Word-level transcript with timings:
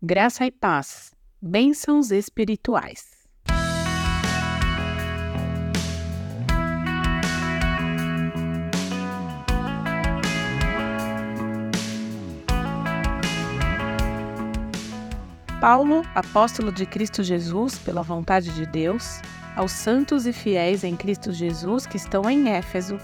Graça 0.00 0.46
e 0.46 0.52
paz, 0.52 1.12
bênçãos 1.42 2.12
espirituais. 2.12 3.04
Paulo, 15.60 16.04
apóstolo 16.14 16.70
de 16.70 16.86
Cristo 16.86 17.24
Jesus, 17.24 17.76
pela 17.80 18.00
vontade 18.00 18.54
de 18.54 18.64
Deus, 18.66 19.20
aos 19.56 19.72
santos 19.72 20.26
e 20.26 20.32
fiéis 20.32 20.84
em 20.84 20.94
Cristo 20.94 21.32
Jesus 21.32 21.88
que 21.88 21.96
estão 21.96 22.30
em 22.30 22.48
Éfeso, 22.50 22.98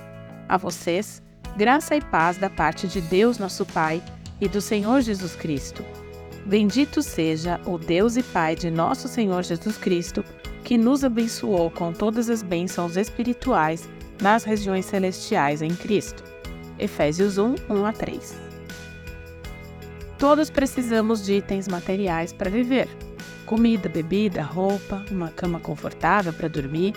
a 0.49 0.57
vocês, 0.57 1.21
graça 1.57 1.97
e 1.97 2.01
paz 2.01 2.37
da 2.37 2.49
parte 2.49 2.87
de 2.87 3.01
Deus, 3.01 3.37
nosso 3.37 3.67
Pai, 3.67 4.01
e 4.41 4.49
do 4.49 4.61
Senhor 4.61 5.01
Jesus 5.01 5.35
Cristo. 5.35 5.85
Bendito 6.47 7.03
seja 7.03 7.59
o 7.65 7.79
Deus 7.79 8.17
e 8.17 8.23
Pai 8.23 8.55
de 8.55 8.71
nosso 8.71 9.09
Senhor 9.09 9.43
Jesus 9.43 9.79
Cristo, 9.79 10.23
que 10.63 10.77
nos 10.77 11.03
abençoou 11.03 11.71
com 11.71 11.91
todas 11.91 12.29
as 12.29 12.43
bênçãos 12.43 12.99
espirituais 12.99 13.89
nas 14.21 14.45
regiões 14.45 14.85
celestiais 14.85 15.63
em 15.63 15.75
Cristo. 15.75 16.23
Efésios 16.79 17.39
1, 17.39 17.55
1 17.71 17.87
a 17.87 17.93
3. 17.93 18.37
Todos 20.19 20.51
precisamos 20.51 21.25
de 21.25 21.35
itens 21.35 21.67
materiais 21.67 22.31
para 22.31 22.51
viver: 22.51 22.89
comida, 23.47 23.89
bebida, 23.89 24.43
roupa, 24.43 25.03
uma 25.11 25.31
cama 25.31 25.59
confortável 25.59 26.33
para 26.33 26.49
dormir, 26.49 26.93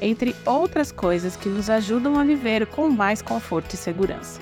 entre 0.00 0.34
outras 0.46 0.92
coisas 0.92 1.36
que 1.36 1.48
nos 1.48 1.68
ajudam 1.68 2.20
a 2.20 2.24
viver 2.24 2.66
com 2.66 2.88
mais 2.88 3.20
conforto 3.20 3.74
e 3.74 3.76
segurança. 3.76 4.40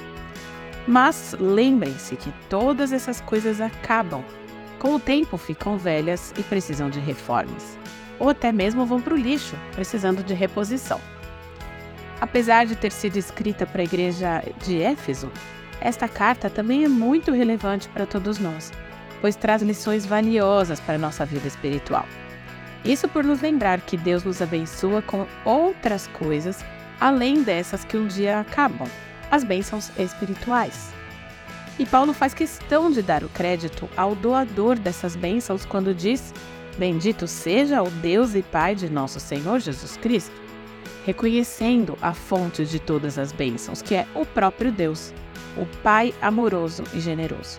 Mas 0.86 1.34
lembrem-se 1.40 2.16
que 2.16 2.32
todas 2.50 2.92
essas 2.92 3.22
coisas 3.22 3.58
acabam. 3.60 4.22
Com 4.80 4.94
o 4.94 4.98
tempo 4.98 5.36
ficam 5.36 5.76
velhas 5.76 6.32
e 6.38 6.42
precisam 6.42 6.88
de 6.88 6.98
reformas, 6.98 7.78
ou 8.18 8.30
até 8.30 8.50
mesmo 8.50 8.86
vão 8.86 8.98
para 8.98 9.12
o 9.12 9.16
lixo, 9.16 9.54
precisando 9.72 10.24
de 10.24 10.32
reposição. 10.32 10.98
Apesar 12.18 12.64
de 12.64 12.74
ter 12.74 12.90
sido 12.90 13.18
escrita 13.18 13.66
para 13.66 13.82
a 13.82 13.84
igreja 13.84 14.42
de 14.64 14.80
Éfeso, 14.80 15.30
esta 15.82 16.08
carta 16.08 16.48
também 16.48 16.82
é 16.82 16.88
muito 16.88 17.30
relevante 17.30 17.90
para 17.90 18.06
todos 18.06 18.38
nós, 18.38 18.72
pois 19.20 19.36
traz 19.36 19.60
lições 19.60 20.06
valiosas 20.06 20.80
para 20.80 20.94
a 20.94 20.98
nossa 20.98 21.26
vida 21.26 21.46
espiritual. 21.46 22.06
Isso 22.82 23.06
por 23.06 23.22
nos 23.22 23.42
lembrar 23.42 23.82
que 23.82 23.98
Deus 23.98 24.24
nos 24.24 24.40
abençoa 24.40 25.02
com 25.02 25.26
outras 25.44 26.06
coisas 26.06 26.64
além 26.98 27.42
dessas 27.42 27.84
que 27.84 27.98
um 27.98 28.06
dia 28.06 28.40
acabam, 28.40 28.88
as 29.30 29.44
bênçãos 29.44 29.90
espirituais. 29.98 30.99
E 31.80 31.86
Paulo 31.86 32.12
faz 32.12 32.34
questão 32.34 32.90
de 32.90 33.00
dar 33.00 33.24
o 33.24 33.28
crédito 33.30 33.88
ao 33.96 34.14
doador 34.14 34.78
dessas 34.78 35.16
bênçãos 35.16 35.64
quando 35.64 35.94
diz: 35.94 36.34
Bendito 36.76 37.26
seja 37.26 37.82
o 37.82 37.88
Deus 37.88 38.34
e 38.34 38.42
Pai 38.42 38.74
de 38.74 38.90
nosso 38.90 39.18
Senhor 39.18 39.60
Jesus 39.60 39.96
Cristo, 39.96 40.34
reconhecendo 41.06 41.96
a 42.02 42.12
fonte 42.12 42.66
de 42.66 42.78
todas 42.78 43.18
as 43.18 43.32
bênçãos, 43.32 43.80
que 43.80 43.94
é 43.94 44.06
o 44.14 44.26
próprio 44.26 44.70
Deus 44.70 45.14
o 45.56 45.64
Pai 45.82 46.12
amoroso 46.20 46.84
e 46.92 47.00
generoso. 47.00 47.58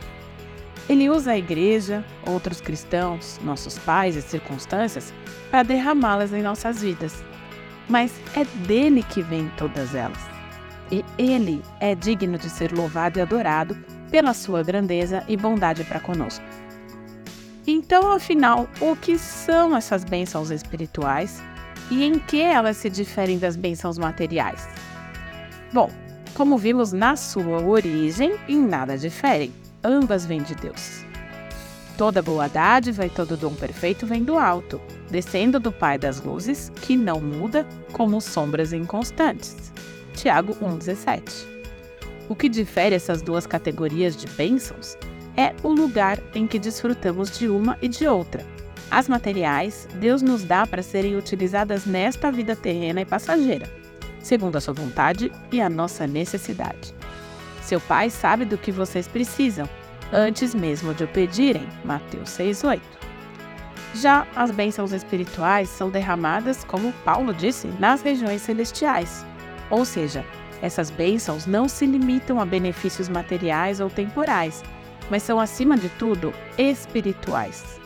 Ele 0.88 1.10
usa 1.10 1.32
a 1.32 1.38
igreja, 1.40 2.06
outros 2.24 2.62
cristãos, 2.62 3.40
nossos 3.44 3.80
pais 3.80 4.16
e 4.16 4.22
circunstâncias 4.22 5.12
para 5.50 5.64
derramá-las 5.64 6.32
em 6.32 6.44
nossas 6.44 6.84
vidas. 6.84 7.24
Mas 7.90 8.14
é 8.36 8.46
dele 8.68 9.02
que 9.02 9.24
vêm 9.24 9.52
todas 9.58 9.96
elas. 9.96 10.20
E 10.92 11.04
ele 11.18 11.64
é 11.80 11.96
digno 11.96 12.38
de 12.38 12.52
ser 12.52 12.72
louvado 12.72 13.18
e 13.18 13.22
adorado 13.24 13.76
pela 14.12 14.34
sua 14.34 14.62
grandeza 14.62 15.24
e 15.28 15.38
bondade 15.38 15.84
para 15.86 16.00
conosco. 16.00 16.44
Então, 17.66 18.12
afinal, 18.12 18.68
o 18.80 18.96
que 18.96 19.18
são 19.18 19.76
essas 19.76 20.04
bênçãos 20.04 20.52
espirituais 20.52 21.42
e 21.90 22.04
em 22.04 22.20
que 22.20 22.42
elas 22.42 22.78
se 22.78 22.90
diferem 22.90 23.40
das 23.40 23.56
bênçãos 23.56 23.98
materiais? 23.98 24.68
Bom, 25.72 25.90
como 26.34 26.58
vimos 26.58 26.92
na 26.92 27.16
sua 27.16 27.62
origem, 27.62 28.36
em 28.48 28.60
nada 28.60 28.98
diferem. 28.98 29.54
Ambas 29.84 30.26
vêm 30.26 30.42
de 30.42 30.56
Deus. 30.56 31.06
Toda 31.98 32.22
boa 32.22 32.48
dádiva 32.48 33.06
e 33.06 33.10
todo 33.10 33.38
dom 33.38 33.54
perfeito 33.54 34.08
vem 34.08 34.24
do 34.24 34.38
alto, 34.38 34.82
descendo 35.10 35.60
do 35.60 35.72
Pai 35.72 35.98
das 35.98 36.22
luzes, 36.22 36.72
que 36.82 36.98
não 36.98 37.22
muda 37.22 37.66
como 37.92 38.20
sombras 38.20 38.74
inconstantes. 38.74 39.72
Tiago 40.16 40.56
1,17. 40.56 41.61
O 42.32 42.36
que 42.36 42.48
difere 42.48 42.96
essas 42.96 43.22
duas 43.22 43.46
categorias 43.46 44.16
de 44.16 44.26
bênçãos 44.26 44.98
é 45.36 45.54
o 45.62 45.68
lugar 45.68 46.18
em 46.34 46.48
que 46.48 46.58
desfrutamos 46.58 47.38
de 47.38 47.50
uma 47.50 47.78
e 47.82 47.90
de 47.90 48.08
outra. 48.08 48.48
As 48.90 49.10
materiais, 49.10 49.86
Deus 50.00 50.22
nos 50.22 50.46
dá 50.46 50.66
para 50.66 50.82
serem 50.82 51.18
utilizadas 51.18 51.86
nesta 51.86 52.32
vida 52.32 52.56
terrena 52.56 53.02
e 53.02 53.06
passageira 53.06 53.82
segundo 54.22 54.56
a 54.56 54.62
sua 54.62 54.74
vontade 54.74 55.32
e 55.52 55.62
a 55.62 55.70
nossa 55.70 56.08
necessidade. 56.08 56.94
Seu 57.62 57.80
Pai 57.80 58.10
sabe 58.10 58.46
do 58.46 58.58
que 58.58 58.72
vocês 58.72 59.08
precisam, 59.08 59.68
antes 60.12 60.54
mesmo 60.54 60.94
de 60.94 61.04
o 61.04 61.08
pedirem. 61.08 61.68
Mateus 61.84 62.30
6,8. 62.30 62.82
Já 63.96 64.26
as 64.36 64.52
bênçãos 64.52 64.94
espirituais 64.94 65.70
são 65.70 65.90
derramadas, 65.90 66.64
como 66.64 66.94
Paulo 67.04 67.34
disse, 67.34 67.68
nas 67.80 68.02
regiões 68.02 68.42
celestiais. 68.42 69.26
Ou 69.70 69.84
seja, 69.84 70.26
essas 70.62 70.90
bênçãos 70.90 71.46
não 71.46 71.68
se 71.68 71.86
limitam 71.86 72.40
a 72.40 72.46
benefícios 72.46 73.10
materiais 73.10 73.80
ou 73.80 73.90
temporais, 73.90 74.64
mas 75.10 75.24
são, 75.24 75.40
acima 75.40 75.78
de 75.78 75.90
tudo, 75.90 76.34
espirituais. 76.58 77.80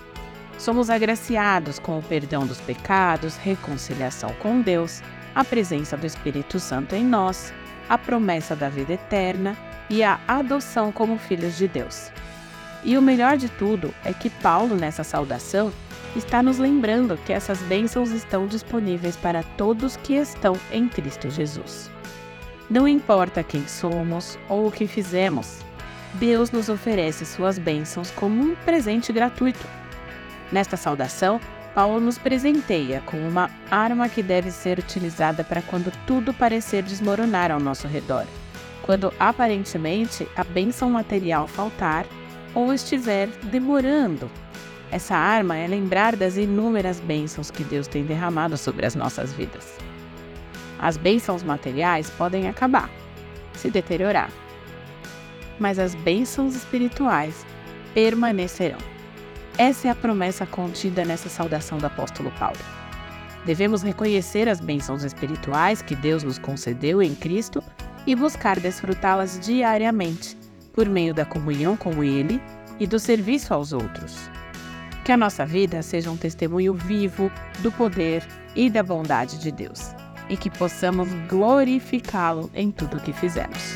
Somos 0.57 0.89
agraciados 0.89 1.79
com 1.79 1.99
o 1.99 2.03
perdão 2.03 2.45
dos 2.45 2.61
pecados, 2.61 3.35
reconciliação 3.35 4.33
com 4.39 4.61
Deus, 4.61 5.01
a 5.33 5.43
presença 5.43 5.97
do 5.97 6.05
Espírito 6.05 6.59
Santo 6.59 6.95
em 6.95 7.03
nós, 7.03 7.53
a 7.89 7.97
promessa 7.97 8.55
da 8.55 8.69
vida 8.69 8.93
eterna 8.93 9.55
e 9.89 10.03
a 10.03 10.19
adoção 10.27 10.91
como 10.91 11.17
filhos 11.17 11.57
de 11.57 11.67
Deus. 11.67 12.09
E 12.83 12.97
o 12.97 13.01
melhor 13.01 13.35
de 13.35 13.49
tudo 13.49 13.93
é 14.03 14.13
que 14.13 14.29
Paulo, 14.29 14.75
nessa 14.75 15.03
saudação, 15.03 15.71
está 16.15 16.41
nos 16.41 16.57
lembrando 16.57 17.17
que 17.25 17.33
essas 17.33 17.59
bênçãos 17.63 18.11
estão 18.11 18.47
disponíveis 18.47 19.17
para 19.17 19.43
todos 19.43 19.97
que 19.97 20.13
estão 20.13 20.55
em 20.71 20.87
Cristo 20.87 21.29
Jesus. 21.29 21.91
Não 22.69 22.87
importa 22.87 23.43
quem 23.43 23.67
somos 23.67 24.39
ou 24.49 24.67
o 24.67 24.71
que 24.71 24.87
fizemos, 24.87 25.59
Deus 26.15 26.49
nos 26.49 26.67
oferece 26.67 27.23
suas 27.25 27.59
bênçãos 27.59 28.09
como 28.11 28.41
um 28.41 28.55
presente 28.55 29.13
gratuito. 29.13 29.67
Nesta 30.51 30.75
saudação, 30.75 31.39
Paulo 31.75 31.99
nos 31.99 32.17
presenteia 32.17 33.03
com 33.05 33.17
uma 33.17 33.51
arma 33.69 34.09
que 34.09 34.23
deve 34.23 34.49
ser 34.49 34.79
utilizada 34.79 35.43
para 35.43 35.61
quando 35.61 35.91
tudo 36.07 36.33
parecer 36.33 36.81
desmoronar 36.81 37.51
ao 37.51 37.59
nosso 37.59 37.87
redor, 37.87 38.25
quando 38.81 39.13
aparentemente 39.19 40.27
a 40.35 40.43
bênção 40.43 40.89
material 40.89 41.47
faltar 41.47 42.05
ou 42.55 42.73
estiver 42.73 43.27
demorando. 43.43 44.31
Essa 44.91 45.15
arma 45.15 45.57
é 45.57 45.67
lembrar 45.67 46.15
das 46.15 46.37
inúmeras 46.37 46.99
bênçãos 46.99 47.51
que 47.51 47.63
Deus 47.63 47.85
tem 47.87 48.03
derramado 48.05 48.57
sobre 48.57 48.85
as 48.85 48.95
nossas 48.95 49.33
vidas. 49.33 49.77
As 50.79 50.97
bênçãos 50.97 51.43
materiais 51.43 52.09
podem 52.09 52.47
acabar, 52.47 52.89
se 53.53 53.69
deteriorar, 53.69 54.29
mas 55.59 55.79
as 55.79 55.95
bênçãos 55.95 56.55
espirituais 56.55 57.45
permanecerão. 57.93 58.77
Essa 59.57 59.87
é 59.87 59.91
a 59.91 59.95
promessa 59.95 60.45
contida 60.45 61.05
nessa 61.05 61.29
saudação 61.29 61.77
do 61.77 61.85
apóstolo 61.85 62.31
Paulo. 62.31 62.59
Devemos 63.45 63.83
reconhecer 63.83 64.49
as 64.49 64.59
bênçãos 64.59 65.03
espirituais 65.03 65.81
que 65.81 65.95
Deus 65.95 66.23
nos 66.23 66.37
concedeu 66.37 67.01
em 67.01 67.15
Cristo 67.15 67.63
e 68.05 68.15
buscar 68.15 68.59
desfrutá-las 68.59 69.39
diariamente, 69.39 70.37
por 70.73 70.89
meio 70.89 71.13
da 71.13 71.23
comunhão 71.25 71.77
com 71.77 72.03
Ele 72.03 72.41
e 72.79 72.85
do 72.85 72.99
serviço 72.99 73.53
aos 73.53 73.71
outros. 73.71 74.29
Que 75.05 75.11
a 75.11 75.17
nossa 75.17 75.45
vida 75.45 75.81
seja 75.81 76.11
um 76.11 76.17
testemunho 76.17 76.73
vivo 76.73 77.31
do 77.59 77.71
poder 77.71 78.23
e 78.55 78.69
da 78.69 78.83
bondade 78.83 79.39
de 79.39 79.51
Deus, 79.51 79.95
e 80.29 80.37
que 80.37 80.49
possamos 80.49 81.09
glorificá-lo 81.27 82.49
em 82.53 82.71
tudo 82.71 82.97
o 82.97 82.99
que 82.99 83.13
fizermos. 83.13 83.75